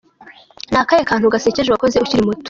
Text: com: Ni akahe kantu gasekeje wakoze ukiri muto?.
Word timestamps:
com: 0.19 0.29
Ni 0.71 0.77
akahe 0.83 1.03
kantu 1.09 1.33
gasekeje 1.33 1.69
wakoze 1.71 1.95
ukiri 1.99 2.27
muto?. 2.27 2.39